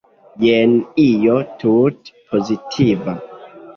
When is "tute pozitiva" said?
1.59-3.15